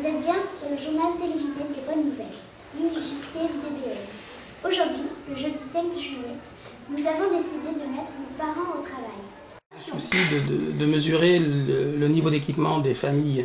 [0.00, 2.26] Vous êtes bien sur le journal télévisé des bonnes nouvelles,
[2.72, 3.98] dit JTDBL.
[4.66, 6.36] Aujourd'hui, le jeudi 5 juillet,
[6.88, 9.20] nous avons décidé de mettre nos parents au travail.
[10.48, 13.44] De, de- de mesurer le, le niveau d'équipement des familles.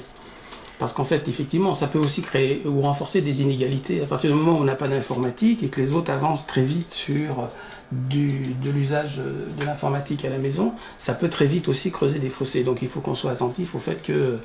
[0.80, 4.02] Parce qu'en fait, effectivement, ça peut aussi créer ou renforcer des inégalités.
[4.02, 6.64] À partir du moment où on n'a pas d'informatique et que les autres avancent très
[6.64, 7.50] vite sur
[7.92, 12.30] du, de l'usage de l'informatique à la maison, ça peut très vite aussi creuser des
[12.30, 12.64] fossés.
[12.64, 14.40] Donc il faut qu'on soit attentif au fait que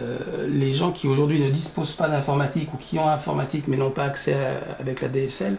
[0.00, 0.18] euh,
[0.50, 4.04] les gens qui aujourd'hui ne disposent pas d'informatique ou qui ont informatique mais n'ont pas
[4.04, 5.56] accès à- avec la DSL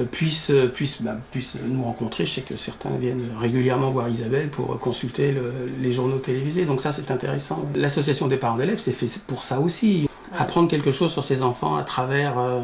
[0.00, 2.26] euh, puissent, euh, puissent, bah, puissent nous rencontrer.
[2.26, 6.80] Je sais que certains viennent régulièrement voir Isabelle pour consulter le- les journaux télévisés, donc
[6.80, 7.64] ça c'est intéressant.
[7.74, 10.08] L'association des parents d'élèves c'est fait pour ça aussi.
[10.38, 12.60] Apprendre quelque chose sur ses enfants à travers, euh,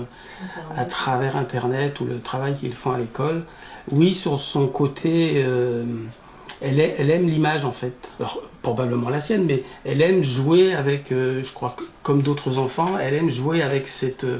[0.76, 3.44] à travers Internet ou le travail qu'ils font à l'école.
[3.90, 5.42] Oui, sur son côté,
[6.60, 7.94] elle, aime l'image en fait.
[8.62, 13.14] Probablement la sienne, mais elle aime jouer avec, euh, je crois, comme d'autres enfants, elle
[13.14, 13.88] aime jouer avec,
[14.24, 14.38] euh,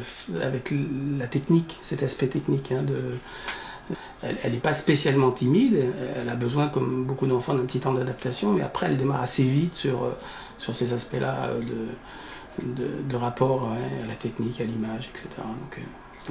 [1.19, 2.72] la technique, cet aspect technique.
[2.72, 2.84] hein,
[4.22, 5.78] elle n'est pas spécialement timide,
[6.16, 9.42] elle a besoin, comme beaucoup d'enfants, d'un petit temps d'adaptation, mais après elle démarre assez
[9.42, 11.50] vite sur, euh, ces aspects-là
[12.62, 15.28] de, rapport ouais, à la technique, à l'image, etc.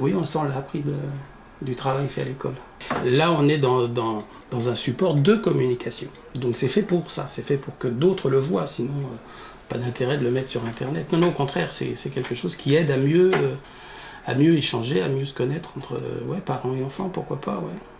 [0.00, 0.82] Oui, on sent l'appris
[1.62, 2.54] du travail fait à l'école.
[3.04, 3.88] Là, on est dans,
[4.52, 6.08] un support de communication.
[6.34, 9.16] Donc c'est fait pour ça, c'est fait pour que d'autres le voient, sinon euh,
[9.68, 11.12] pas d'intérêt de le mettre sur Internet.
[11.12, 13.54] Non, non, au contraire, c'est quelque chose qui aide à mieux, euh,
[14.26, 17.93] à mieux échanger, à mieux se connaître entre euh, parents et enfants, pourquoi pas, ouais.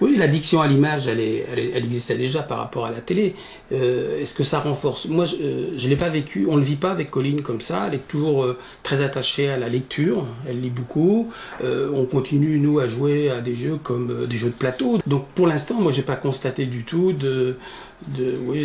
[0.00, 3.34] Oui, l'addiction à l'image, elle, elle, existait déjà par rapport à la télé.
[3.72, 5.06] Euh, Est-ce que ça renforce?
[5.06, 7.86] Moi, je ne l'ai pas vécu, on ne le vit pas avec Colline comme ça.
[7.88, 11.30] Elle est toujours euh, très attachée à la lecture, elle lit beaucoup.
[11.64, 14.98] Euh, on continue, nous, à jouer à des jeux comme euh, des jeux de plateau.
[15.06, 17.14] Donc, pour l'instant, moi, j'ai pas constaté du tout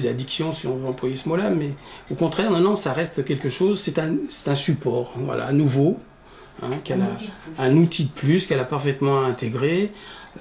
[0.03, 1.49] d'addiction, si on veut employer ce mot-là.
[1.49, 1.69] Mais
[2.11, 5.97] au contraire, non, non, ça reste quelque chose, c'est un, support, voilà, nouveau.
[6.61, 7.17] Hein, qu'elle a,
[7.59, 9.91] un outil de plus qu'elle a parfaitement intégré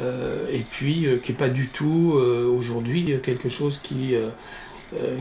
[0.00, 4.14] euh, et puis euh, qui n'est pas du tout euh, aujourd'hui quelque chose qui,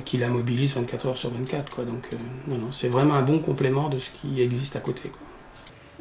[0.05, 1.73] qui la mobilise 24 heures sur 24.
[1.73, 1.85] Quoi.
[1.85, 2.09] Donc
[2.47, 5.09] non, non, c'est vraiment un bon complément de ce qui existe à côté.
[5.09, 5.21] Quoi.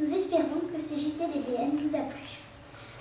[0.01, 2.21] Nous espérons que ce JTDBN vous a plu.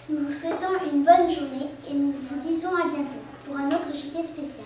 [0.09, 3.93] Nous vous souhaitons une bonne journée et nous vous disons à bientôt pour un autre
[3.93, 4.65] JT spécial.